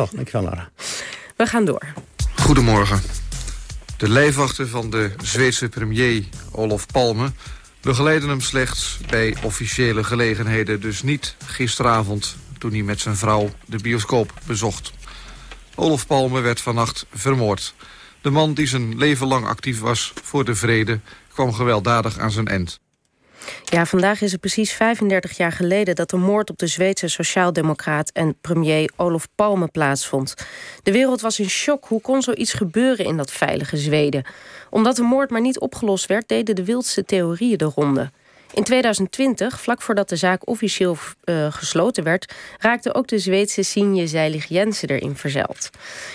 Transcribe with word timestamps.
Oh, 0.00 0.08
dankjewel 0.12 0.42
Lara. 0.42 0.68
We 1.36 1.46
gaan 1.46 1.64
door. 1.64 1.82
Goedemorgen. 2.36 3.00
De 3.96 4.08
lijfwachten 4.08 4.68
van 4.68 4.90
de 4.90 5.14
Zweedse 5.22 5.68
premier 5.68 6.24
Olof 6.52 6.86
Palme 6.86 7.32
begeleiden 7.80 8.28
hem 8.28 8.40
slechts 8.40 8.98
bij 9.08 9.36
officiële 9.42 10.04
gelegenheden. 10.04 10.80
Dus 10.80 11.02
niet 11.02 11.36
gisteravond 11.44 12.36
toen 12.58 12.70
hij 12.70 12.82
met 12.82 13.00
zijn 13.00 13.16
vrouw 13.16 13.50
de 13.66 13.78
bioscoop 13.78 14.32
bezocht. 14.46 14.92
Olof 15.74 16.06
Palme 16.06 16.40
werd 16.40 16.60
vannacht 16.60 17.06
vermoord. 17.14 17.74
De 18.20 18.30
man 18.30 18.54
die 18.54 18.66
zijn 18.66 18.98
leven 18.98 19.26
lang 19.26 19.46
actief 19.46 19.80
was 19.80 20.12
voor 20.22 20.44
de 20.44 20.54
vrede... 20.54 21.00
kwam 21.32 21.52
gewelddadig 21.52 22.18
aan 22.18 22.30
zijn 22.30 22.46
eind. 22.48 22.80
Ja, 23.64 23.86
vandaag 23.86 24.20
is 24.20 24.32
het 24.32 24.40
precies 24.40 24.72
35 24.72 25.36
jaar 25.36 25.52
geleden 25.52 25.94
dat 25.94 26.10
de 26.10 26.16
moord 26.16 26.50
op 26.50 26.58
de 26.58 26.66
Zweedse 26.66 27.08
sociaaldemocraat 27.08 28.10
en 28.12 28.36
premier 28.40 28.90
Olof 28.96 29.28
Palme 29.34 29.68
plaatsvond. 29.68 30.34
De 30.82 30.92
wereld 30.92 31.20
was 31.20 31.40
in 31.40 31.48
shock. 31.48 31.84
Hoe 31.84 32.00
kon 32.00 32.22
zoiets 32.22 32.52
gebeuren 32.52 33.04
in 33.04 33.16
dat 33.16 33.32
veilige 33.32 33.76
Zweden? 33.76 34.24
Omdat 34.70 34.96
de 34.96 35.02
moord 35.02 35.30
maar 35.30 35.40
niet 35.40 35.58
opgelost 35.58 36.06
werd, 36.06 36.28
deden 36.28 36.54
de 36.54 36.64
wildste 36.64 37.04
theorieën 37.04 37.58
de 37.58 37.64
ronde. 37.74 38.10
In 38.52 38.62
2020, 38.62 39.60
vlak 39.60 39.82
voordat 39.82 40.08
de 40.08 40.16
zaak 40.16 40.48
officieel 40.48 40.96
uh, 41.24 41.46
gesloten 41.52 42.04
werd, 42.04 42.34
raakte 42.58 42.94
ook 42.94 43.06
de 43.08 43.18
Zweedse 43.18 43.62
Signe 43.62 44.06
Zeilig 44.06 44.44
Jensen 44.48 44.88
erin 44.88 45.16
verzeild. 45.16 45.70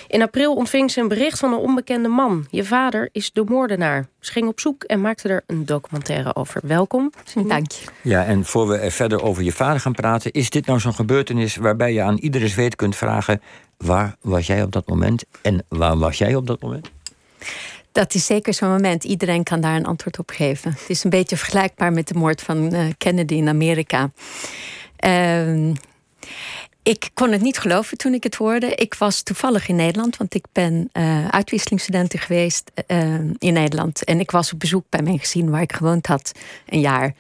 In 0.07 0.21
april 0.21 0.53
ontving 0.55 0.91
ze 0.91 0.99
een 0.99 1.07
bericht 1.07 1.39
van 1.39 1.53
een 1.53 1.59
onbekende 1.59 2.07
man. 2.07 2.45
Je 2.49 2.63
vader 2.63 3.09
is 3.11 3.31
de 3.31 3.43
moordenaar. 3.47 4.07
Ze 4.19 4.31
ging 4.31 4.47
op 4.47 4.59
zoek 4.59 4.83
en 4.83 5.01
maakte 5.01 5.29
er 5.29 5.43
een 5.47 5.65
documentaire 5.65 6.35
over. 6.35 6.61
Welkom. 6.63 7.11
Dank 7.47 7.71
je. 7.71 7.85
Ja, 8.01 8.25
en 8.25 8.45
voor 8.45 8.67
we 8.67 8.77
er 8.77 8.91
verder 8.91 9.23
over 9.23 9.43
je 9.43 9.51
vader 9.51 9.79
gaan 9.79 9.93
praten, 9.93 10.31
is 10.31 10.49
dit 10.49 10.65
nou 10.65 10.79
zo'n 10.79 10.93
gebeurtenis 10.93 11.55
waarbij 11.55 11.93
je 11.93 12.01
aan 12.01 12.17
iedere 12.17 12.47
Zweed 12.47 12.75
kunt 12.75 12.95
vragen: 12.95 13.41
waar 13.77 14.15
was 14.21 14.47
jij 14.47 14.63
op 14.63 14.71
dat 14.71 14.87
moment 14.87 15.23
en 15.41 15.65
waar 15.67 15.97
was 15.97 16.17
jij 16.17 16.35
op 16.35 16.47
dat 16.47 16.61
moment? 16.61 16.91
Dat 17.91 18.13
is 18.13 18.25
zeker 18.25 18.53
zo'n 18.53 18.69
moment. 18.69 19.03
Iedereen 19.03 19.43
kan 19.43 19.61
daar 19.61 19.75
een 19.75 19.85
antwoord 19.85 20.19
op 20.19 20.29
geven. 20.29 20.71
Het 20.71 20.89
is 20.89 21.03
een 21.03 21.09
beetje 21.09 21.37
vergelijkbaar 21.37 21.93
met 21.93 22.07
de 22.07 22.13
moord 22.13 22.41
van 22.41 22.73
uh, 22.73 22.85
Kennedy 22.97 23.33
in 23.33 23.47
Amerika. 23.47 24.11
Uh, 25.05 25.73
ik 26.83 27.09
kon 27.13 27.31
het 27.31 27.41
niet 27.41 27.57
geloven 27.57 27.97
toen 27.97 28.13
ik 28.13 28.23
het 28.23 28.35
hoorde. 28.35 28.75
Ik 28.75 28.93
was 28.93 29.21
toevallig 29.21 29.67
in 29.67 29.75
Nederland, 29.75 30.17
want 30.17 30.33
ik 30.33 30.45
ben 30.51 30.89
uh, 30.93 31.27
uitwisselingsstudent 31.27 32.19
geweest 32.19 32.71
uh, 32.87 33.13
in 33.37 33.53
Nederland. 33.53 34.03
En 34.03 34.19
ik 34.19 34.31
was 34.31 34.53
op 34.53 34.59
bezoek 34.59 34.85
bij 34.89 35.01
mijn 35.01 35.19
gezin 35.19 35.49
waar 35.49 35.61
ik 35.61 35.73
gewoond 35.73 36.07
had, 36.07 36.31
een 36.65 36.79
jaar. 36.79 37.13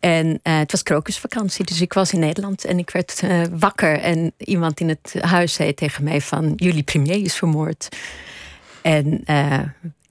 En 0.00 0.40
het 0.42 0.70
was 0.70 0.82
krokusvakantie, 0.82 1.64
dus 1.64 1.80
ik 1.80 1.92
was 1.92 2.12
in 2.12 2.18
Nederland 2.18 2.64
en 2.64 2.78
ik 2.78 2.90
werd 2.90 3.22
wakker. 3.50 3.98
En 3.98 4.32
iemand 4.36 4.80
in 4.80 4.88
het 4.88 5.14
huis 5.20 5.52
zei 5.52 5.74
tegen 5.74 6.04
mij 6.04 6.20
van, 6.20 6.52
jullie 6.56 6.82
premier 6.82 7.22
is 7.22 7.34
vermoord. 7.34 7.88
En 8.82 9.22
uh, 9.26 9.60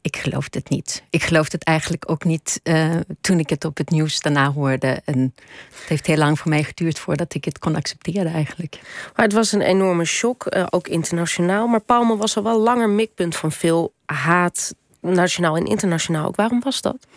ik 0.02 0.18
geloofde 0.18 0.60
het 0.60 0.70
niet. 0.70 1.04
Ik 1.10 1.24
geloofde 1.24 1.58
het 1.58 1.68
eigenlijk 1.68 2.12
ook 2.12 2.24
niet 2.24 2.60
uh, 2.64 2.96
toen 3.22 3.40
ik 3.40 3.50
het 3.50 3.66
op 3.66 3.78
het 3.78 3.90
nieuws 3.90 4.22
daarna 4.22 4.52
hoorde. 4.52 5.02
En 5.06 5.34
het 5.80 5.88
heeft 5.90 6.08
heel 6.08 6.18
lang 6.18 6.40
voor 6.40 6.50
mij 6.50 6.64
geduurd 6.64 7.00
voordat 7.00 7.34
ik 7.34 7.46
het 7.46 7.60
kon 7.60 7.76
accepteren 7.76 8.34
eigenlijk. 8.34 8.80
Maar 9.16 9.26
het 9.26 9.34
was 9.34 9.52
een 9.52 9.62
enorme 9.62 10.06
shock, 10.06 10.56
uh, 10.56 10.66
ook 10.70 10.88
internationaal. 10.88 11.68
Maar 11.68 11.82
Palme 11.82 12.18
was 12.18 12.38
al 12.38 12.44
wel 12.44 12.60
langer 12.60 12.90
mikpunt 12.90 13.36
van 13.36 13.52
veel 13.52 13.94
haat, 14.06 14.76
nationaal 15.02 15.56
en 15.56 15.66
internationaal. 15.66 16.28
Ook. 16.28 16.36
Waarom 16.36 16.62
was 16.62 16.82
dat? 16.82 17.08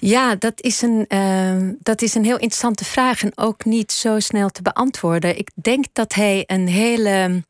Ja, 0.00 0.34
dat 0.34 0.62
is, 0.62 0.82
een, 0.82 1.04
uh, 1.08 1.70
dat 1.82 2.02
is 2.02 2.14
een 2.14 2.24
heel 2.24 2.38
interessante 2.38 2.84
vraag 2.84 3.22
en 3.22 3.32
ook 3.34 3.64
niet 3.64 3.92
zo 3.92 4.18
snel 4.18 4.48
te 4.48 4.62
beantwoorden. 4.62 5.38
Ik 5.38 5.50
denk 5.54 5.84
dat 5.92 6.14
hij 6.14 6.44
een 6.46 6.68
hele 6.68 7.42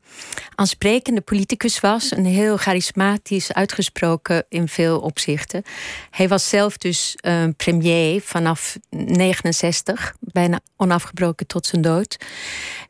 aansprekende 0.55 1.21
politicus 1.21 1.79
was, 1.79 2.11
een 2.11 2.25
heel 2.25 2.57
charismatisch, 2.57 3.53
uitgesproken 3.53 4.45
in 4.49 4.67
veel 4.67 4.99
opzichten. 4.99 5.63
Hij 6.09 6.27
was 6.27 6.49
zelf 6.49 6.77
dus 6.77 7.15
uh, 7.21 7.43
premier 7.57 8.21
vanaf 8.21 8.77
69, 8.89 10.15
bijna 10.19 10.59
onafgebroken 10.77 11.47
tot 11.47 11.65
zijn 11.65 11.81
dood. 11.81 12.17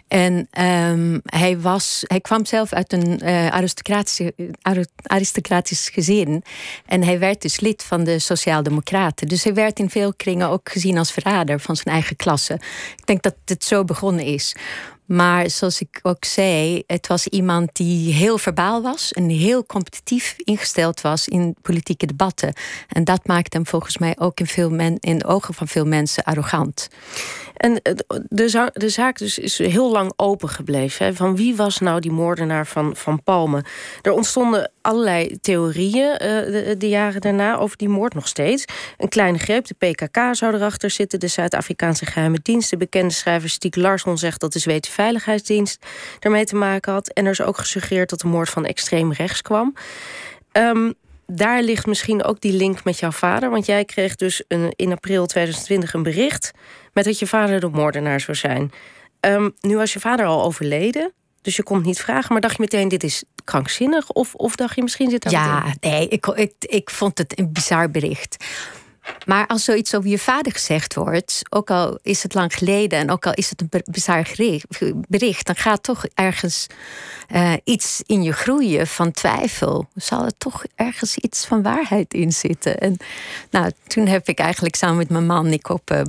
En 0.09 0.47
um, 0.91 1.21
hij, 1.25 1.59
was, 1.59 2.03
hij 2.07 2.19
kwam 2.19 2.45
zelf 2.45 2.73
uit 2.73 2.93
een 2.93 3.19
uh, 3.23 3.47
aristocratische, 3.47 4.33
aristocratisch 5.03 5.89
gezin. 5.89 6.43
En 6.85 7.03
hij 7.03 7.19
werd 7.19 7.41
dus 7.41 7.59
lid 7.59 7.83
van 7.83 8.03
de 8.03 8.19
Sociaaldemocraten. 8.19 9.27
Dus 9.27 9.43
hij 9.43 9.53
werd 9.53 9.79
in 9.79 9.89
veel 9.89 10.13
kringen 10.13 10.49
ook 10.49 10.71
gezien 10.71 10.97
als 10.97 11.11
verrader 11.11 11.59
van 11.59 11.75
zijn 11.75 11.95
eigen 11.95 12.15
klasse. 12.15 12.53
Ik 12.97 13.05
denk 13.05 13.21
dat 13.21 13.35
het 13.45 13.63
zo 13.63 13.83
begonnen 13.83 14.25
is. 14.25 14.55
Maar 15.09 15.49
zoals 15.49 15.81
ik 15.81 15.99
ook 16.01 16.25
zei, 16.25 16.83
het 16.87 17.07
was 17.07 17.27
iemand 17.27 17.75
die 17.75 18.13
heel 18.13 18.37
verbaal 18.37 18.81
was 18.81 19.13
en 19.13 19.29
heel 19.29 19.65
competitief 19.65 20.35
ingesteld 20.37 21.01
was 21.01 21.27
in 21.27 21.55
politieke 21.61 22.05
debatten. 22.05 22.53
En 22.87 23.03
dat 23.03 23.27
maakte 23.27 23.57
hem 23.57 23.65
volgens 23.65 23.97
mij 23.97 24.15
ook 24.19 24.39
in, 24.39 24.47
veel 24.47 24.69
men, 24.69 24.97
in 24.99 25.17
de 25.17 25.25
ogen 25.25 25.53
van 25.53 25.67
veel 25.67 25.85
mensen 25.85 26.23
arrogant. 26.23 26.87
En 27.55 27.79
de, 27.83 28.71
de 28.73 28.89
zaak 28.89 29.17
dus 29.17 29.37
is 29.37 29.57
heel 29.57 29.91
lang 29.91 30.13
open 30.15 30.49
gebleven. 30.49 31.15
Van 31.15 31.35
wie 31.35 31.55
was 31.55 31.79
nou 31.79 31.99
die 31.99 32.11
moordenaar 32.11 32.67
van, 32.67 32.95
van 32.95 33.23
Palme? 33.23 33.63
Er 34.01 34.11
ontstonden 34.11 34.71
allerlei 34.89 35.39
theorieën 35.41 36.11
uh, 36.11 36.17
de, 36.19 36.75
de, 36.77 36.89
jaren 36.89 37.21
daarna 37.21 37.57
over 37.57 37.77
die 37.77 37.89
moord 37.89 38.13
nog 38.13 38.27
steeds. 38.27 38.65
Een 38.97 39.09
kleine 39.09 39.37
greep, 39.37 39.65
de 39.65 39.73
PKK 39.73 40.17
zou 40.31 40.53
erachter 40.53 40.89
zitten. 40.89 41.19
De 41.19 41.27
Zuid-Afrikaanse 41.27 42.05
geheime 42.05 42.39
dienst. 42.41 42.69
De 42.69 42.77
bekende 42.77 43.13
schrijver 43.13 43.49
Stieg 43.49 43.75
Larsson 43.75 44.17
zegt 44.17 44.39
dat 44.39 44.53
de 44.53 44.59
Zweedse 44.59 44.91
Veiligheidsdienst 44.91 45.85
daarmee 46.19 46.45
te 46.45 46.55
maken 46.55 46.93
had. 46.93 47.09
En 47.09 47.25
er 47.25 47.31
is 47.31 47.41
ook 47.41 47.57
gesuggereerd 47.57 48.09
dat 48.09 48.19
de 48.19 48.27
moord 48.27 48.49
van 48.49 48.65
extreem 48.65 49.11
rechts 49.11 49.41
kwam. 49.41 49.73
Um, 50.51 50.93
daar 51.27 51.61
ligt 51.61 51.85
misschien 51.85 52.23
ook 52.23 52.41
die 52.41 52.53
link 52.53 52.83
met 52.83 52.99
jouw 52.99 53.11
vader. 53.11 53.49
Want 53.49 53.65
jij 53.65 53.85
kreeg 53.85 54.15
dus 54.15 54.43
in 54.75 54.91
april 54.91 55.25
2020 55.25 55.93
een 55.93 56.03
bericht 56.03 56.51
met 56.93 57.05
dat 57.05 57.19
je 57.19 57.27
vader 57.27 57.59
de 57.59 57.69
moordenaar 57.69 58.19
zou 58.19 58.37
zijn. 58.37 58.71
Um, 59.21 59.55
nu 59.61 59.75
was 59.75 59.93
je 59.93 59.99
vader 59.99 60.25
al 60.25 60.43
overleden. 60.43 61.13
Dus 61.41 61.55
je 61.55 61.63
kon 61.63 61.81
niet 61.81 61.99
vragen, 61.99 62.31
maar 62.31 62.41
dacht 62.41 62.55
je 62.55 62.61
meteen: 62.61 62.87
dit 62.87 63.03
is 63.03 63.23
krankzinnig? 63.49 64.09
Of, 64.09 64.35
of 64.35 64.55
dacht 64.55 64.75
je 64.75 64.81
misschien 64.81 65.09
zit 65.09 65.25
er. 65.25 65.31
Ja, 65.31 65.73
nee, 65.79 66.07
ik, 66.07 66.25
ik, 66.25 66.53
ik 66.59 66.89
vond 66.89 67.17
het 67.17 67.39
een 67.39 67.51
bizar 67.51 67.91
bericht. 67.91 68.37
Maar 69.25 69.47
als 69.47 69.63
zoiets 69.63 69.95
over 69.95 70.09
je 70.09 70.19
vader 70.19 70.51
gezegd 70.51 70.95
wordt, 70.95 71.41
ook 71.49 71.69
al 71.69 71.99
is 72.01 72.23
het 72.23 72.33
lang 72.33 72.53
geleden 72.53 72.99
en 72.99 73.11
ook 73.11 73.25
al 73.25 73.33
is 73.33 73.49
het 73.49 73.61
een 73.61 73.83
bizar 73.85 74.27
bericht, 75.07 75.45
dan 75.45 75.55
gaat 75.55 75.83
toch 75.83 76.05
ergens 76.13 76.67
uh, 77.31 77.53
iets 77.63 78.01
in 78.05 78.23
je 78.23 78.31
groeien 78.31 78.87
van 78.87 79.11
twijfel. 79.11 79.87
Zal 79.95 80.25
er 80.25 80.37
toch 80.37 80.63
ergens 80.75 81.17
iets 81.17 81.45
van 81.45 81.61
waarheid 81.61 82.13
in 82.13 82.31
zitten? 82.31 82.79
En 82.79 82.97
nou, 83.49 83.71
toen 83.87 84.07
heb 84.07 84.27
ik 84.27 84.39
eigenlijk 84.39 84.75
samen 84.75 84.97
met 84.97 85.09
mijn 85.09 85.25
man 85.25 85.49
Nick 85.49 85.69
op 85.69 85.91
uh, 85.91 86.01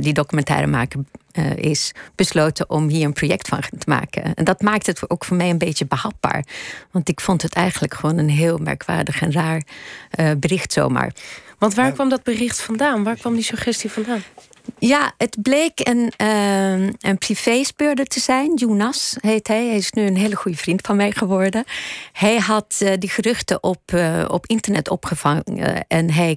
die 0.00 0.12
documentaire 0.12 0.66
maken 0.66 1.08
uh, 1.32 1.56
is 1.56 1.92
besloten 2.14 2.70
om 2.70 2.88
hier 2.88 3.06
een 3.06 3.12
project 3.12 3.48
van 3.48 3.60
te 3.60 3.88
maken. 3.88 4.34
En 4.34 4.44
dat 4.44 4.60
maakt 4.60 4.86
het 4.86 5.10
ook 5.10 5.24
voor 5.24 5.36
mij 5.36 5.50
een 5.50 5.58
beetje 5.58 5.86
behapbaar. 5.86 6.44
Want 6.90 7.08
ik 7.08 7.20
vond 7.20 7.42
het 7.42 7.54
eigenlijk 7.54 7.94
gewoon 7.94 8.18
een 8.18 8.30
heel 8.30 8.58
merkwaardig 8.58 9.22
en 9.22 9.32
raar 9.32 9.62
uh, 10.20 10.30
bericht 10.38 10.72
zomaar. 10.72 11.12
Want 11.58 11.74
waar 11.74 11.92
kwam 11.92 12.08
dat 12.08 12.22
bericht 12.22 12.60
vandaan? 12.60 13.04
Waar 13.04 13.16
kwam 13.16 13.34
die 13.34 13.42
suggestie 13.42 13.90
vandaan? 13.90 14.22
Ja, 14.78 15.12
het 15.16 15.42
bleek 15.42 15.88
een, 15.88 16.12
uh, 16.22 16.86
een 17.00 17.18
privéspeurder 17.18 18.06
te 18.06 18.20
zijn. 18.20 18.54
Jonas 18.54 19.16
heet 19.20 19.48
hij. 19.48 19.66
Hij 19.66 19.76
is 19.76 19.92
nu 19.92 20.06
een 20.06 20.16
hele 20.16 20.36
goede 20.36 20.58
vriend 20.58 20.80
van 20.86 20.96
mij 20.96 21.12
geworden. 21.12 21.64
Hij 22.12 22.38
had 22.38 22.78
uh, 22.82 22.92
die 22.98 23.10
geruchten 23.10 23.62
op, 23.62 23.80
uh, 23.94 24.24
op 24.28 24.46
internet 24.46 24.88
opgevangen. 24.88 25.86
en 25.88 26.10
hij 26.10 26.36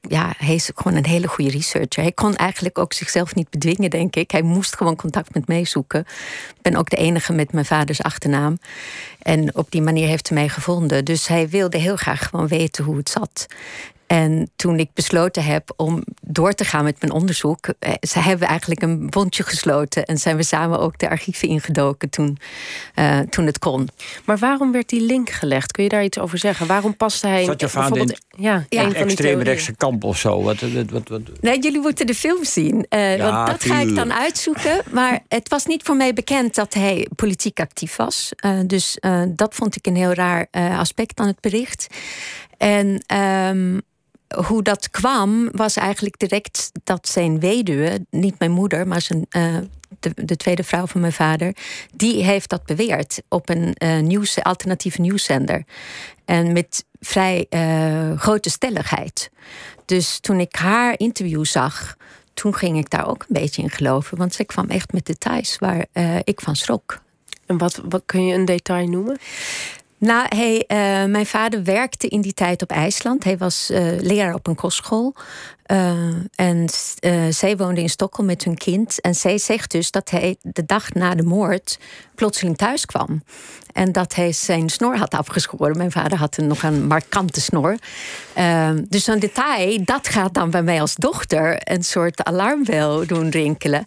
ja, 0.00 0.34
hij 0.36 0.54
is 0.54 0.70
gewoon 0.74 0.98
een 0.98 1.06
hele 1.06 1.28
goede 1.28 1.50
researcher. 1.50 2.02
Hij 2.02 2.12
kon 2.12 2.36
eigenlijk 2.36 2.78
ook 2.78 2.92
zichzelf 2.92 3.34
niet 3.34 3.50
bedwingen, 3.50 3.90
denk 3.90 4.16
ik. 4.16 4.30
Hij 4.30 4.42
moest 4.42 4.76
gewoon 4.76 4.96
contact 4.96 5.34
met 5.34 5.46
mij 5.48 5.64
zoeken. 5.64 6.00
Ik 6.56 6.62
ben 6.62 6.76
ook 6.76 6.90
de 6.90 6.96
enige 6.96 7.32
met 7.32 7.52
mijn 7.52 7.64
vaders 7.64 8.02
achternaam. 8.02 8.58
En 9.22 9.56
op 9.56 9.70
die 9.70 9.82
manier 9.82 10.08
heeft 10.08 10.28
hij 10.28 10.38
mij 10.38 10.48
gevonden. 10.48 11.04
Dus 11.04 11.26
hij 11.26 11.48
wilde 11.48 11.78
heel 11.78 11.96
graag 11.96 12.28
gewoon 12.28 12.48
weten 12.48 12.84
hoe 12.84 12.96
het 12.96 13.08
zat. 13.08 13.46
En 14.14 14.50
toen 14.56 14.78
ik 14.78 14.90
besloten 14.92 15.44
heb 15.44 15.72
om 15.76 16.04
door 16.20 16.52
te 16.52 16.64
gaan 16.64 16.84
met 16.84 17.00
mijn 17.00 17.12
onderzoek, 17.12 17.68
eh, 17.78 17.92
ze 18.00 18.18
hebben 18.18 18.48
eigenlijk 18.48 18.82
een 18.82 19.10
bondje 19.10 19.42
gesloten 19.42 20.04
en 20.04 20.18
zijn 20.18 20.36
we 20.36 20.42
samen 20.42 20.78
ook 20.78 20.98
de 20.98 21.08
archieven 21.08 21.48
ingedoken 21.48 22.10
toen, 22.10 22.38
uh, 22.94 23.18
toen 23.18 23.46
het 23.46 23.58
kon. 23.58 23.88
Maar 24.24 24.38
waarom 24.38 24.72
werd 24.72 24.88
die 24.88 25.00
link 25.00 25.30
gelegd? 25.30 25.72
Kun 25.72 25.82
je 25.82 25.88
daar 25.88 26.04
iets 26.04 26.18
over 26.18 26.38
zeggen? 26.38 26.66
Waarom 26.66 26.96
paste 26.96 27.26
hij 27.26 27.44
Zat 27.44 27.60
je 27.60 27.68
vader 27.68 27.98
in 27.98 28.16
ja, 28.28 28.64
ja, 28.68 28.82
een 28.82 28.94
extreemrechtse 28.94 29.74
kamp 29.74 30.04
of 30.04 30.18
zo? 30.18 30.42
Wat, 30.42 30.60
wat, 30.60 30.90
wat, 30.90 31.08
wat, 31.08 31.20
Nee, 31.40 31.60
jullie 31.60 31.80
moeten 31.80 32.06
de 32.06 32.14
film 32.14 32.44
zien. 32.44 32.86
Uh, 32.88 33.16
ja, 33.16 33.32
want 33.32 33.46
dat 33.46 33.60
tuurlijk. 33.60 33.82
ga 33.82 33.88
ik 33.88 33.94
dan 33.94 34.12
uitzoeken. 34.12 34.82
Maar 34.90 35.20
het 35.28 35.48
was 35.48 35.66
niet 35.66 35.82
voor 35.82 35.96
mij 35.96 36.12
bekend 36.12 36.54
dat 36.54 36.74
hij 36.74 37.08
politiek 37.16 37.60
actief 37.60 37.96
was. 37.96 38.32
Uh, 38.44 38.58
dus 38.66 38.98
dat 39.28 39.54
vond 39.54 39.76
ik 39.76 39.86
een 39.86 39.96
heel 39.96 40.12
raar 40.12 40.46
aspect 40.50 41.20
aan 41.20 41.26
het 41.26 41.40
bericht. 41.40 41.86
En 42.58 43.04
um, 43.16 43.82
hoe 44.34 44.62
dat 44.62 44.90
kwam, 44.90 45.50
was 45.52 45.76
eigenlijk 45.76 46.18
direct 46.18 46.70
dat 46.84 47.08
zijn 47.08 47.40
weduwe, 47.40 48.06
niet 48.10 48.38
mijn 48.38 48.50
moeder, 48.50 48.86
maar 48.86 49.00
zijn 49.00 49.26
uh, 49.30 49.56
de, 50.00 50.12
de, 50.24 50.36
tweede 50.36 50.64
vrouw 50.64 50.86
van 50.86 51.00
mijn 51.00 51.12
vader, 51.12 51.56
die 51.94 52.24
heeft 52.24 52.48
dat 52.48 52.64
beweerd 52.64 53.22
op 53.28 53.48
een 53.48 53.76
uh, 53.78 53.98
nieuws, 53.98 54.42
alternatieve 54.42 55.00
nieuwszender. 55.00 55.64
En 56.24 56.52
met 56.52 56.84
vrij 57.00 57.46
uh, 57.50 58.18
grote 58.18 58.50
stelligheid. 58.50 59.30
Dus 59.84 60.18
toen 60.18 60.40
ik 60.40 60.56
haar 60.56 60.94
interview 60.96 61.44
zag, 61.44 61.96
toen 62.34 62.54
ging 62.54 62.78
ik 62.78 62.90
daar 62.90 63.08
ook 63.08 63.20
een 63.20 63.40
beetje 63.40 63.62
in 63.62 63.70
geloven. 63.70 64.18
Want 64.18 64.34
ze 64.34 64.44
kwam 64.44 64.68
echt 64.68 64.92
met 64.92 65.06
details 65.06 65.58
waar 65.58 65.86
ik 66.24 66.40
van 66.40 66.56
schrok. 66.56 67.02
En 67.46 67.58
wat, 67.58 67.80
wat 67.88 68.02
kun 68.06 68.26
je 68.26 68.34
een 68.34 68.44
detail 68.44 68.88
noemen? 68.88 69.18
Nou, 70.04 70.26
hij, 70.28 70.56
uh, 70.56 71.10
mijn 71.10 71.26
vader 71.26 71.64
werkte 71.64 72.08
in 72.08 72.20
die 72.20 72.34
tijd 72.34 72.62
op 72.62 72.70
IJsland. 72.70 73.24
Hij 73.24 73.38
was 73.38 73.70
uh, 73.70 74.00
leraar 74.00 74.34
op 74.34 74.46
een 74.46 74.54
kostschool. 74.54 75.14
Uh, 75.66 76.08
en 76.34 76.68
zij 77.30 77.56
woonde 77.56 77.80
in 77.80 77.88
Stockholm 77.88 78.26
met 78.26 78.44
hun 78.44 78.56
kind. 78.56 79.00
En 79.00 79.14
zij 79.14 79.38
zegt 79.38 79.70
dus 79.70 79.90
dat 79.90 80.10
hij 80.10 80.36
de 80.42 80.64
dag 80.66 80.92
na 80.92 81.14
de 81.14 81.22
moord 81.22 81.78
plotseling 82.14 82.56
thuis 82.56 82.86
kwam. 82.86 83.22
En 83.72 83.92
dat 83.92 84.14
hij 84.14 84.32
zijn 84.32 84.68
snor 84.68 84.96
had 84.96 85.14
afgeschoren. 85.14 85.76
Mijn 85.76 85.90
vader 85.92 86.18
had 86.18 86.36
een, 86.36 86.46
nog 86.46 86.62
een 86.62 86.86
markante 86.86 87.40
snor. 87.40 87.76
Uh, 88.38 88.70
dus 88.88 89.04
zo'n 89.04 89.18
detail, 89.18 89.84
dat 89.84 90.08
gaat 90.08 90.34
dan 90.34 90.50
bij 90.50 90.62
mij 90.62 90.80
als 90.80 90.94
dochter 90.94 91.58
een 91.72 91.84
soort 91.84 92.24
alarmbel 92.24 93.06
doen 93.06 93.28
rinkelen. 93.28 93.86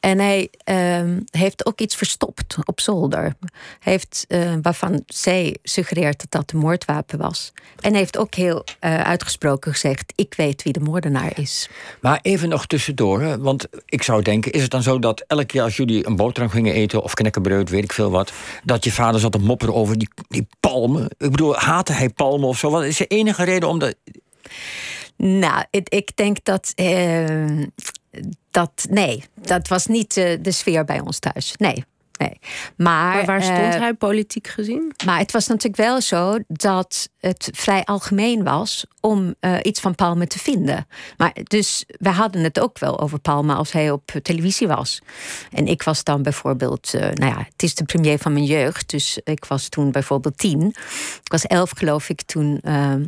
En 0.00 0.18
hij 0.18 0.50
uh, 0.64 1.16
heeft 1.30 1.66
ook 1.66 1.80
iets 1.80 1.96
verstopt 1.96 2.56
op 2.64 2.80
zolder. 2.80 3.34
Heeft, 3.80 4.24
uh, 4.28 4.52
waarvan 4.62 5.02
zij 5.06 5.56
suggereert 5.62 6.20
dat 6.20 6.30
dat 6.30 6.52
een 6.52 6.58
moordwapen 6.58 7.18
was. 7.18 7.52
En 7.80 7.94
heeft 7.94 8.18
ook 8.18 8.34
heel 8.34 8.64
eh, 8.80 9.00
uitgesproken 9.00 9.72
gezegd: 9.72 10.12
Ik 10.16 10.34
weet 10.36 10.62
wie 10.62 10.72
de 10.72 10.80
moordenaar 10.80 11.13
is. 11.34 11.68
Maar 12.00 12.18
even 12.22 12.48
nog 12.48 12.66
tussendoor, 12.66 13.38
want 13.38 13.66
ik 13.86 14.02
zou 14.02 14.22
denken: 14.22 14.52
is 14.52 14.62
het 14.62 14.70
dan 14.70 14.82
zo 14.82 14.98
dat 14.98 15.24
elke 15.26 15.44
keer 15.44 15.62
als 15.62 15.76
jullie 15.76 16.06
een 16.06 16.16
boterham 16.16 16.50
gingen 16.50 16.74
eten 16.74 17.02
of 17.02 17.14
knekkenbreud, 17.14 17.70
weet 17.70 17.84
ik 17.84 17.92
veel 17.92 18.10
wat, 18.10 18.32
dat 18.64 18.84
je 18.84 18.92
vader 18.92 19.20
zat 19.20 19.32
te 19.32 19.38
mopperen 19.38 19.74
over 19.74 19.98
die, 19.98 20.08
die 20.28 20.46
palmen? 20.60 21.04
Ik 21.04 21.30
bedoel, 21.30 21.56
haatte 21.56 21.92
hij 21.92 22.08
palmen 22.08 22.48
of 22.48 22.58
zo? 22.58 22.70
Wat 22.70 22.84
is 22.84 22.96
de 22.96 23.06
enige 23.06 23.44
reden 23.44 23.68
om 23.68 23.78
dat. 23.78 23.94
Nou, 25.16 25.64
ik, 25.70 25.88
ik 25.88 26.16
denk 26.16 26.36
dat. 26.42 26.72
Uh, 26.76 27.62
dat 28.50 28.86
nee, 28.90 29.24
dat 29.34 29.68
was 29.68 29.86
niet 29.86 30.16
uh, 30.16 30.38
de 30.40 30.50
sfeer 30.50 30.84
bij 30.84 31.00
ons 31.00 31.18
thuis. 31.18 31.54
Nee. 31.56 31.84
Nee. 32.18 32.38
Maar, 32.76 33.14
maar 33.14 33.24
waar 33.24 33.42
stond 33.42 33.74
uh, 33.74 33.80
hij 33.80 33.94
politiek 33.94 34.48
gezien? 34.48 34.92
Maar 35.04 35.18
het 35.18 35.32
was 35.32 35.46
natuurlijk 35.46 35.76
wel 35.76 36.00
zo 36.00 36.38
dat 36.46 37.08
het 37.18 37.50
vrij 37.52 37.84
algemeen 37.84 38.44
was 38.44 38.86
om 39.00 39.34
uh, 39.40 39.56
iets 39.62 39.80
van 39.80 39.94
Palme 39.94 40.26
te 40.26 40.38
vinden. 40.38 40.86
Maar 41.16 41.36
dus 41.42 41.84
we 41.86 42.08
hadden 42.08 42.42
het 42.42 42.60
ook 42.60 42.78
wel 42.78 43.00
over 43.00 43.18
Palme 43.18 43.54
als 43.54 43.72
hij 43.72 43.90
op 43.90 44.10
televisie 44.22 44.66
was. 44.66 45.02
En 45.50 45.66
ik 45.66 45.82
was 45.82 46.04
dan 46.04 46.22
bijvoorbeeld, 46.22 46.94
uh, 46.94 47.00
nou 47.00 47.32
ja, 47.32 47.38
het 47.38 47.62
is 47.62 47.74
de 47.74 47.84
premier 47.84 48.18
van 48.18 48.32
mijn 48.32 48.44
jeugd, 48.44 48.90
dus 48.90 49.18
ik 49.24 49.44
was 49.44 49.68
toen 49.68 49.92
bijvoorbeeld 49.92 50.38
tien. 50.38 50.66
Ik 51.22 51.32
was 51.32 51.46
elf, 51.46 51.70
geloof 51.70 52.08
ik, 52.08 52.22
toen 52.22 52.60
ehm, 52.62 53.04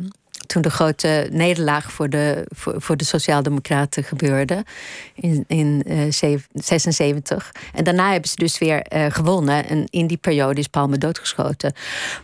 toen 0.47 0.61
de 0.61 0.69
grote 0.69 1.27
nederlaag 1.31 1.91
voor 1.91 2.09
de, 2.09 2.45
voor, 2.49 2.81
voor 2.81 2.97
de 2.97 3.03
Sociaaldemocraten 3.03 4.03
gebeurde 4.03 4.65
in, 5.13 5.43
in 5.47 5.83
uh, 5.87 6.11
76. 6.53 7.51
En 7.73 7.83
daarna 7.83 8.11
hebben 8.11 8.29
ze 8.29 8.35
dus 8.35 8.57
weer 8.57 8.85
uh, 8.93 9.05
gewonnen. 9.09 9.67
En 9.67 9.85
in 9.89 10.07
die 10.07 10.17
periode 10.17 10.59
is 10.59 10.67
Palme 10.67 10.97
doodgeschoten. 10.97 11.73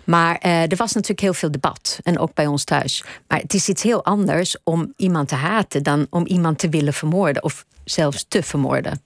Maar 0.04 0.40
uh, 0.46 0.62
er 0.62 0.76
was 0.76 0.94
natuurlijk 0.94 1.22
heel 1.22 1.34
veel 1.34 1.52
debat. 1.52 2.00
En 2.04 2.20
ook 2.20 2.34
bij 2.34 2.48
ons 2.48 2.64
thuis. 2.64 3.04
Maar 3.28 3.40
het 3.40 3.54
is 3.54 3.70
iets 3.70 3.84
heel 3.84 4.04
anders 4.04 4.56
om 4.64 4.94
iemand 4.98 5.28
te 5.28 5.36
haten 5.36 5.84
dan 5.84 6.08
om 6.10 6.26
iemand 6.26 6.60
te 6.60 6.70
willen 6.70 6.94
vermoorden. 6.94 7.44
Of 7.44 7.66
zelfs 7.84 8.26
te 8.28 8.44
vermoorden. 8.44 9.02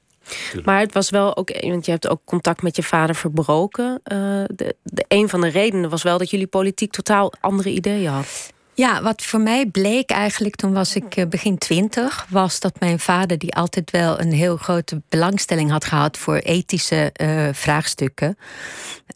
Maar 0.64 0.80
het 0.80 0.94
was 0.94 1.10
wel 1.10 1.38
ook, 1.38 1.62
want 1.62 1.86
je 1.86 1.92
hebt 1.92 2.08
ook 2.08 2.22
contact 2.26 2.62
met 2.62 2.76
je 2.76 2.84
vader 2.84 3.16
verbroken. 3.16 4.02
Uh, 4.12 4.18
de, 4.56 4.76
de, 4.84 5.06
een 5.08 5.30
van 5.30 5.42
de 5.42 5.48
redenen 5.48 5.90
was 5.90 6.04
wel 6.04 6.18
dat 6.18 6.30
jullie 6.30 6.48
politiek 6.48 6.92
totaal 6.92 7.34
andere 7.40 7.70
ideeën 7.70 8.12
had. 8.12 8.54
Ja, 8.78 9.02
wat 9.02 9.22
voor 9.22 9.42
mij 9.42 9.66
bleek 9.66 10.10
eigenlijk 10.10 10.56
toen 10.56 10.74
was 10.74 10.96
ik 10.96 11.30
begin 11.30 11.58
twintig, 11.58 12.26
was 12.30 12.60
dat 12.60 12.80
mijn 12.80 13.00
vader, 13.00 13.38
die 13.38 13.54
altijd 13.54 13.92
wel 13.92 14.20
een 14.20 14.32
heel 14.32 14.58
grote 14.58 15.02
belangstelling 15.10 15.72
had 15.72 15.86
gehad 15.86 16.18
voor 16.18 16.36
ethische 16.36 17.14
uh, 17.22 17.48
vraagstukken, 17.52 18.38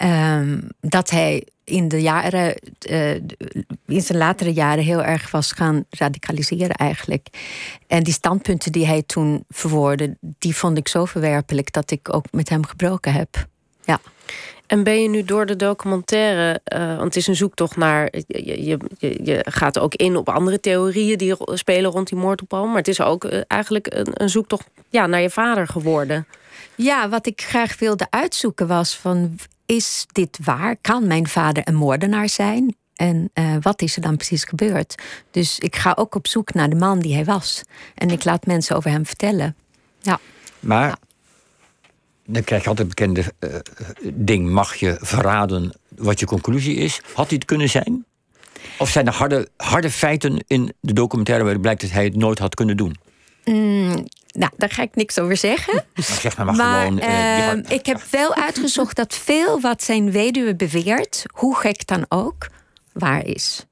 um, 0.03 0.69
dat 0.79 1.09
hij 1.09 1.47
in 1.63 1.87
de 1.87 2.01
jaren, 2.01 2.55
uh, 2.89 3.13
in 3.85 4.01
zijn 4.01 4.17
latere 4.17 4.53
jaren 4.53 4.83
heel 4.83 5.03
erg 5.03 5.31
was 5.31 5.51
gaan 5.51 5.85
radicaliseren 5.89 6.75
eigenlijk. 6.75 7.27
En 7.87 8.03
die 8.03 8.13
standpunten 8.13 8.71
die 8.71 8.85
hij 8.85 9.01
toen 9.01 9.43
verwoordde, 9.49 10.17
die 10.19 10.55
vond 10.55 10.77
ik 10.77 10.87
zo 10.87 11.05
verwerpelijk 11.05 11.73
dat 11.73 11.91
ik 11.91 12.13
ook 12.13 12.25
met 12.31 12.49
hem 12.49 12.65
gebroken 12.65 13.13
heb. 13.13 13.47
Ja. 13.83 13.99
En 14.71 14.83
ben 14.83 15.01
je 15.01 15.09
nu 15.09 15.23
door 15.23 15.45
de 15.45 15.55
documentaire, 15.55 16.61
uh, 16.73 16.87
want 16.87 17.03
het 17.03 17.15
is 17.15 17.27
een 17.27 17.35
zoektocht 17.35 17.77
naar. 17.77 18.09
Je, 18.27 18.63
je, 18.63 18.79
je, 19.23 19.45
gaat 19.49 19.79
ook 19.79 19.95
in 19.95 20.15
op 20.15 20.29
andere 20.29 20.59
theorieën 20.59 21.17
die 21.17 21.35
spelen 21.45 21.91
rond 21.91 22.07
die 22.07 22.17
moord 22.17 22.41
op 22.41 22.47
Palme. 22.47 22.67
Maar 22.67 22.77
het 22.77 22.87
is 22.87 23.01
ook 23.01 23.23
uh, 23.23 23.41
eigenlijk 23.47 23.87
een, 23.93 24.07
een, 24.13 24.29
zoektocht 24.29 24.67
ja, 24.89 25.07
naar 25.07 25.21
je 25.21 25.29
vader 25.29 25.67
geworden. 25.67 26.27
Ja, 26.75 27.09
wat 27.09 27.25
ik 27.25 27.41
graag 27.41 27.79
wilde 27.79 28.07
uitzoeken 28.09 28.67
was: 28.67 28.97
van, 28.97 29.39
is 29.65 30.05
dit 30.11 30.39
waar? 30.43 30.75
Kan 30.81 31.07
mijn 31.07 31.27
vader 31.27 31.67
een 31.67 31.75
moordenaar 31.75 32.29
zijn? 32.29 32.75
En 32.95 33.31
uh, 33.33 33.55
wat 33.61 33.81
is 33.81 33.95
er 33.95 34.01
dan 34.01 34.15
precies 34.15 34.43
gebeurd? 34.43 34.95
Dus 35.31 35.59
ik 35.59 35.75
ga 35.75 35.93
ook 35.95 36.15
op 36.15 36.27
zoek 36.27 36.53
naar 36.53 36.69
de 36.69 36.75
man 36.75 36.99
die 36.99 37.13
hij 37.13 37.25
was. 37.25 37.63
En 37.95 38.09
ik 38.09 38.23
laat 38.23 38.45
mensen 38.45 38.75
over 38.75 38.91
hem 38.91 39.05
vertellen. 39.05 39.55
Ja. 39.99 40.19
Maar. 40.59 40.87
Ja 40.87 41.09
dan 42.31 42.43
krijg 42.43 42.63
je 42.63 42.69
altijd 42.69 42.87
het 42.87 42.97
bekende 42.97 43.23
uh, 43.39 43.55
ding: 44.13 44.49
mag 44.49 44.75
je 44.75 44.97
verraden 45.01 45.73
wat 45.95 46.19
je 46.19 46.25
conclusie 46.25 46.75
is? 46.75 47.01
Had 47.13 47.27
hij 47.27 47.35
het 47.35 47.45
kunnen 47.45 47.69
zijn? 47.69 48.05
Of 48.77 48.89
zijn 48.89 49.07
er 49.07 49.13
harde, 49.13 49.49
harde 49.57 49.91
feiten 49.91 50.43
in 50.47 50.73
de 50.79 50.93
documentaire 50.93 51.43
waaruit 51.43 51.61
blijkt 51.63 51.81
dat 51.81 51.91
hij 51.91 52.03
het 52.03 52.15
nooit 52.15 52.39
had 52.39 52.55
kunnen 52.55 52.77
doen? 52.77 52.95
Mm, 53.45 54.05
nou, 54.27 54.51
daar 54.57 54.69
ga 54.69 54.81
ik 54.81 54.95
niks 54.95 55.19
over 55.19 55.37
zeggen. 55.37 55.73
Nou, 55.93 56.19
zeg 56.19 56.37
maar, 56.37 56.45
maar, 56.45 56.81
gewoon, 56.81 56.99
uh, 56.99 57.47
uh, 57.47 57.63
ik 57.67 57.85
heb 57.85 58.01
wel 58.11 58.35
uitgezocht 58.35 58.95
dat 58.95 59.15
veel 59.15 59.61
wat 59.61 59.83
zijn 59.83 60.11
weduwe 60.11 60.55
beweert, 60.55 61.23
hoe 61.33 61.55
gek 61.55 61.87
dan 61.87 62.05
ook, 62.09 62.47
waar 62.93 63.25
is. 63.25 63.65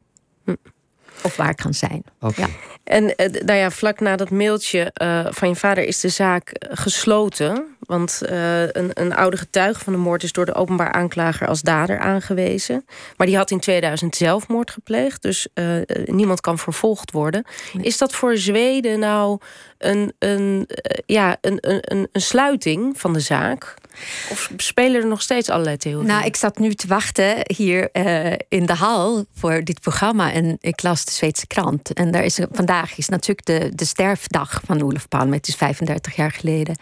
Of 1.24 1.36
waar 1.36 1.56
kan 1.56 1.74
zijn. 1.74 2.04
Okay. 2.20 2.46
Ja. 2.46 2.54
En 2.84 3.04
uh, 3.04 3.42
nou 3.42 3.60
ja, 3.60 3.72
vlak 3.72 4.00
na 4.00 4.16
dat 4.16 4.30
mailtje 4.30 4.92
van 5.30 5.50
je 5.50 5.56
vader 5.56 5.84
is 5.84 6.00
de 6.00 6.10
zaak 6.10 6.52
gesloten. 6.60 7.78
Want 7.80 8.22
uh, 8.30 8.62
een, 8.62 8.92
een 8.94 9.16
oude 9.16 9.38
getuige 9.38 9.84
van 9.84 9.94
de 9.94 10.00
moord 10.00 10.24
is 10.24 10.32
door 10.32 10.46
de 10.46 10.54
openbaar 10.54 10.92
aanklager 10.92 11.48
als 11.48 11.62
dader 11.62 12.00
aangewezen. 12.00 12.86
Maar 13.18 13.28
die 13.28 13.38
had 13.38 13.52
in 13.52 13.60
2000 13.60 14.16
zelfmoord 14.16 14.72
gepleegd. 14.72 15.22
Dus 15.22 15.48
uh, 15.54 15.82
niemand 16.06 16.42
kan 16.42 16.58
vervolgd 16.58 17.12
worden. 17.12 17.46
Nee. 17.74 17.86
Is 17.86 17.98
dat 17.98 18.14
voor 18.14 18.38
Zweden 18.38 19.00
nou 19.00 19.40
een, 19.78 20.14
een, 20.20 20.70
ja, 21.06 21.38
een, 21.42 21.58
een, 21.62 22.08
een 22.12 22.22
sluiting 22.22 23.00
van 23.00 23.14
de 23.14 23.20
zaak? 23.20 23.76
Of 24.32 24.52
spelen 24.58 25.02
er 25.02 25.08
nog 25.08 25.22
steeds 25.22 25.50
allerlei 25.50 25.78
theorieën? 25.78 26.08
Nou, 26.08 26.26
ik 26.26 26.36
zat 26.36 26.60
nu 26.60 26.74
te 26.74 26.88
wachten 26.88 27.36
hier 27.56 27.90
uh, 27.94 28.32
in 28.50 28.66
de 28.66 28.74
hal 28.74 29.26
voor 29.36 29.64
dit 29.64 29.80
programma. 29.80 30.32
En 30.32 30.58
ik 30.60 30.84
las 30.84 31.06
de 31.06 31.12
Zweedse 31.12 31.48
krant. 31.48 31.94
En 31.94 32.12
daar 32.12 32.24
is, 32.24 32.40
vandaag 32.52 32.98
is 32.98 33.10
natuurlijk 33.10 33.46
de, 33.46 33.72
de 33.76 33.86
sterfdag 33.86 34.62
van 34.66 34.82
Olof 34.82 35.08
Palme. 35.08 35.36
Het 35.36 35.48
is 35.48 35.56
35 35.56 36.16
jaar 36.16 36.32
geleden 36.32 36.76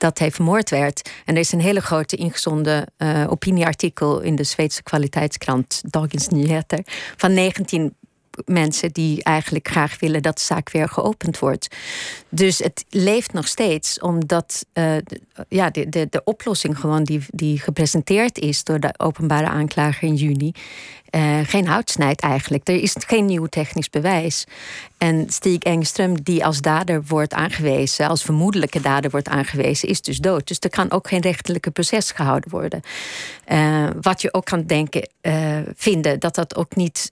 dat 0.00 0.18
hij 0.18 0.30
vermoord 0.30 0.70
werd. 0.70 1.10
En 1.24 1.34
er 1.34 1.40
is 1.40 1.52
een 1.52 1.60
hele 1.60 1.80
grote 1.80 2.16
ingezonden 2.16 2.86
uh, 2.98 3.26
opinieartikel 3.30 4.20
in 4.20 4.36
de 4.36 4.44
Zweedse 4.44 4.82
kwaliteitskrant 4.82 5.82
Dagens 5.86 6.28
Nyheter 6.28 6.80
van 7.16 7.34
19 7.34 7.94
mensen 8.44 8.92
die 8.92 9.22
eigenlijk 9.22 9.68
graag 9.68 10.00
willen 10.00 10.22
dat 10.22 10.36
de 10.36 10.44
zaak 10.44 10.70
weer 10.70 10.88
geopend 10.88 11.38
wordt. 11.38 11.76
Dus 12.28 12.58
het 12.58 12.84
leeft 12.88 13.32
nog 13.32 13.48
steeds, 13.48 14.00
omdat 14.00 14.66
uh, 14.74 14.96
ja, 15.48 15.70
de, 15.70 15.88
de, 15.88 16.06
de 16.10 16.24
oplossing 16.24 16.78
gewoon 16.78 17.04
die, 17.04 17.20
die 17.28 17.58
gepresenteerd 17.58 18.38
is 18.38 18.64
door 18.64 18.80
de 18.80 18.94
openbare 18.96 19.46
aanklager 19.46 20.08
in 20.08 20.14
juni. 20.14 20.52
Uh, 21.10 21.38
geen 21.42 21.66
hout 21.66 21.90
snijdt 21.90 22.20
eigenlijk. 22.20 22.68
Er 22.68 22.82
is 22.82 22.96
geen 22.98 23.24
nieuw 23.24 23.46
technisch 23.46 23.90
bewijs. 23.90 24.46
En 24.98 25.30
Stieg 25.30 25.58
Engström, 25.58 26.22
die 26.22 26.44
als 26.44 26.60
dader 26.60 27.02
wordt 27.06 27.34
aangewezen, 27.34 28.08
als 28.08 28.22
vermoedelijke 28.22 28.80
dader 28.80 29.10
wordt 29.10 29.28
aangewezen, 29.28 29.88
is 29.88 30.00
dus 30.00 30.18
dood. 30.18 30.48
Dus 30.48 30.58
er 30.58 30.70
kan 30.70 30.90
ook 30.90 31.08
geen 31.08 31.20
rechterlijke 31.20 31.70
proces 31.70 32.10
gehouden 32.10 32.50
worden. 32.50 32.82
Uh, 33.52 33.88
wat 34.00 34.22
je 34.22 34.34
ook 34.34 34.44
kan 34.44 34.62
denken, 34.62 35.08
vinden 35.76 36.20
dat 36.20 36.34
dat 36.34 36.56
ook 36.56 36.76
niet 36.76 37.10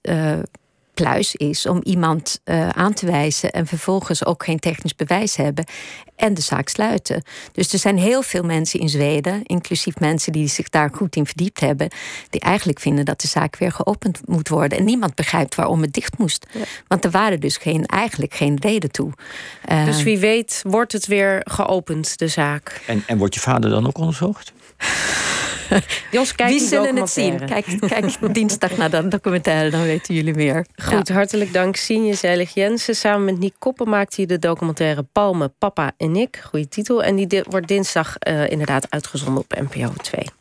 kluis 0.99 1.35
is 1.35 1.65
om 1.65 1.79
iemand 1.83 2.41
uh, 2.45 2.69
aan 2.69 2.93
te 2.93 3.05
wijzen 3.05 3.51
en 3.51 3.67
vervolgens 3.67 4.25
ook 4.25 4.43
geen 4.43 4.59
technisch 4.59 4.95
bewijs 4.95 5.35
hebben 5.35 5.65
en 6.15 6.33
de 6.33 6.41
zaak 6.41 6.69
sluiten. 6.69 7.23
Dus 7.51 7.73
er 7.73 7.79
zijn 7.79 7.97
heel 7.97 8.21
veel 8.21 8.43
mensen 8.43 8.79
in 8.79 8.89
Zweden, 8.89 9.43
inclusief 9.43 9.99
mensen 9.99 10.31
die 10.31 10.47
zich 10.47 10.69
daar 10.69 10.89
goed 10.93 11.15
in 11.15 11.25
verdiept 11.25 11.59
hebben, 11.59 11.89
die 12.29 12.41
eigenlijk 12.41 12.79
vinden 12.79 13.05
dat 13.05 13.21
de 13.21 13.27
zaak 13.27 13.57
weer 13.57 13.71
geopend 13.71 14.21
moet 14.25 14.49
worden. 14.49 14.77
En 14.77 14.85
niemand 14.85 15.15
begrijpt 15.15 15.55
waarom 15.55 15.81
het 15.81 15.93
dicht 15.93 16.17
moest. 16.17 16.45
Want 16.87 17.05
er 17.05 17.11
waren 17.11 17.39
dus 17.39 17.57
geen, 17.57 17.85
eigenlijk 17.85 18.33
geen 18.33 18.57
reden 18.61 18.91
toe. 18.91 19.11
Uh, 19.71 19.85
dus 19.85 20.03
wie 20.03 20.19
weet, 20.19 20.61
wordt 20.67 20.91
het 20.91 21.07
weer 21.07 21.41
geopend, 21.43 22.17
de 22.17 22.27
zaak. 22.27 22.81
En, 22.87 23.03
en 23.07 23.17
wordt 23.17 23.33
je 23.33 23.39
vader 23.39 23.69
dan 23.69 23.87
ook 23.87 23.97
onderzocht? 23.97 24.53
Jos, 26.11 26.35
kijk 26.35 26.49
Wie 26.49 26.59
zullen 26.59 26.95
het 26.95 27.09
zien? 27.09 27.45
Kijk, 27.45 27.65
kijk 27.87 28.33
dinsdag 28.33 28.77
naar 28.77 28.89
dat 28.89 29.11
documentaire, 29.11 29.69
dan 29.69 29.83
weten 29.83 30.15
jullie 30.15 30.33
meer. 30.33 30.65
Goed, 30.75 31.09
hartelijk 31.09 31.53
dank 31.53 31.75
Sienje 31.75 32.13
Zeilig 32.13 32.53
Jensen. 32.53 32.95
Samen 32.95 33.25
met 33.25 33.39
Nick 33.39 33.53
Koppen 33.59 33.89
maakt 33.89 34.15
hij 34.15 34.25
de 34.25 34.39
documentaire 34.39 35.03
Palme, 35.03 35.51
Papa 35.57 35.91
en 35.97 36.15
ik. 36.15 36.41
Goeie 36.49 36.67
titel. 36.67 37.03
En 37.03 37.15
die 37.15 37.43
wordt 37.49 37.67
dinsdag 37.67 38.15
uh, 38.27 38.49
inderdaad 38.49 38.85
uitgezonden 38.89 39.43
op 39.43 39.55
NPO 39.59 39.93
2. 40.01 40.38